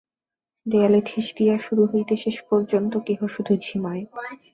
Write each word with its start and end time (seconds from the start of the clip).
দেয়ালে 0.65 0.99
ঠেস 1.05 1.27
দিযা 1.37 1.55
শুরু 1.57 1.83
হইতে 1.85 2.13
শেষ 2.17 2.37
পর্যন্ত 2.49 2.93
কেহ 3.07 3.19
শুধু 3.27 3.53
ঝিমায়। 3.57 4.03